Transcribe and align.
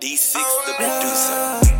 D6 0.00 0.42
the 0.66 0.72
producer. 0.78 1.79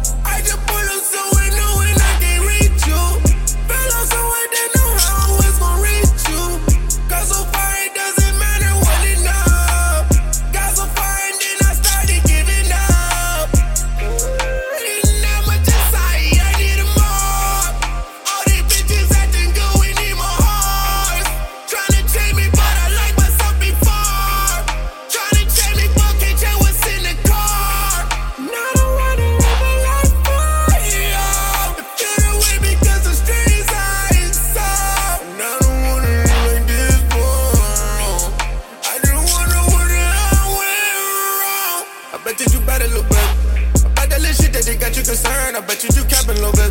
I 45.10 45.59
bet 45.66 45.82
you 45.82 45.91
you 45.91 46.06
capping, 46.06 46.38
little 46.38 46.55
baby. 46.55 46.70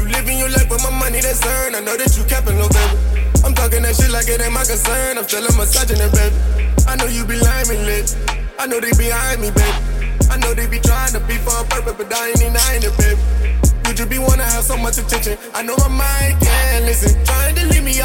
You 0.00 0.08
living 0.08 0.38
your 0.38 0.48
life 0.48 0.70
with 0.70 0.80
my 0.80 0.88
money 0.88 1.20
that's 1.20 1.44
earned. 1.44 1.76
I 1.76 1.84
know 1.84 1.98
that 2.00 2.16
you 2.16 2.24
capping, 2.24 2.56
little 2.56 2.72
baby. 2.72 2.96
I'm 3.44 3.52
talking 3.52 3.84
that 3.84 3.92
shit 3.92 4.08
like 4.08 4.24
it 4.24 4.40
ain't 4.40 4.56
my 4.56 4.64
concern. 4.64 5.20
I'm 5.20 5.28
still 5.28 5.44
a 5.44 5.52
misogynist, 5.52 6.16
baby. 6.16 6.32
I 6.88 6.96
know 6.96 7.04
you 7.12 7.28
be 7.28 7.36
lying 7.36 7.84
lit. 7.84 8.08
I 8.56 8.64
know 8.64 8.80
they 8.80 8.88
behind 8.96 9.44
me, 9.44 9.52
baby. 9.52 9.76
I 10.32 10.40
know 10.40 10.56
they 10.56 10.64
be 10.64 10.80
trying 10.80 11.12
to 11.12 11.20
be 11.28 11.36
for 11.44 11.52
a 11.60 11.64
purpose, 11.68 11.92
but 12.00 12.08
I 12.08 12.32
ain't 12.32 12.40
denying 12.40 12.88
it, 12.88 12.94
baby. 12.96 13.20
You 13.84 13.92
just 13.92 14.08
be 14.08 14.16
wanna 14.16 14.48
have 14.48 14.64
so 14.64 14.80
much 14.80 14.96
attention. 14.96 15.36
I 15.52 15.60
know 15.60 15.76
my 15.84 15.92
mind 15.92 16.40
can't 16.40 16.88
listen. 16.88 17.12
Trying 17.28 17.54
to 17.60 17.68
leave 17.68 17.84
me 17.84 18.00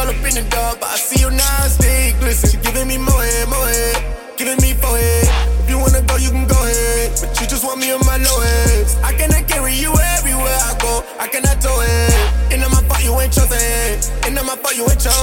wanna 5.92 6.06
go, 6.06 6.16
you 6.18 6.30
can 6.30 6.48
go 6.48 6.56
ahead. 6.64 7.12
But 7.22 7.42
you 7.42 7.48
just 7.48 7.64
want 7.64 7.80
me 7.80 7.92
on 7.92 8.06
my 8.06 8.18
low 8.18 8.40
heads. 8.42 8.96
I 9.04 9.14
cannot 9.14 9.48
carry 9.48 9.74
you 9.74 9.94
everywhere 10.18 10.58
I 10.62 10.76
go. 10.80 11.04
I 11.20 11.28
cannot 11.28 11.62
tow 11.62 11.76
it. 11.82 12.54
And 12.54 12.62
my 12.62 12.82
fault 12.88 13.04
you 13.04 13.20
ain't 13.20 13.34
chosen. 13.34 14.00
And 14.26 14.36
my 14.36 14.56
fault 14.56 14.76
you 14.76 14.84
ain't 14.84 15.00
chosen. 15.00 15.20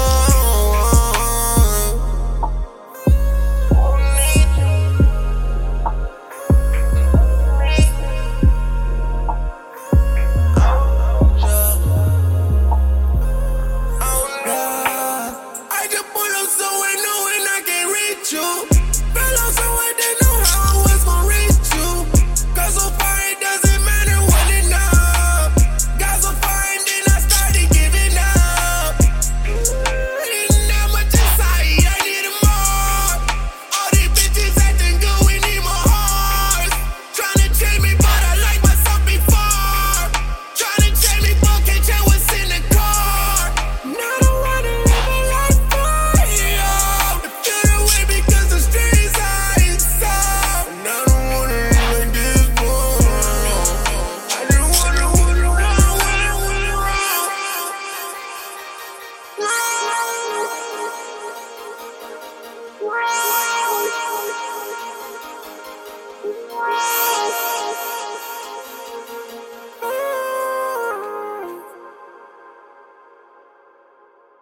I 15.78 15.86
just 15.90 16.06
pull 16.12 16.22
up 16.22 16.48
somewhere 16.48 16.96
new 16.96 17.16
wanna, 59.38 59.65